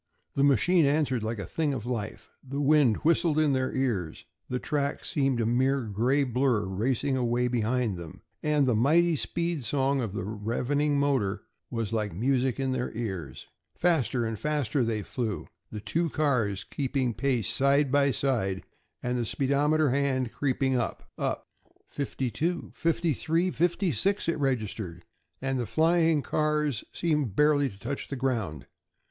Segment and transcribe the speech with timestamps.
[0.33, 2.27] The machine answered like a thing of life.
[2.43, 7.47] The wind whistled in their ears, the track seemed a mere gray blur racing away
[7.47, 12.71] behind them, and the mighty speed song of the ravening motor was like music in
[12.71, 13.45] their ears.
[13.75, 18.63] Faster and faster they flew, the two cars keeping pace side by side,
[19.03, 21.47] and the speedometer hand creeping up up.
[21.87, 24.27] Fifty two, fifty three, fifty six!
[24.27, 25.05] it registered,
[25.43, 28.65] and the flying cars seemed barely to touch the ground.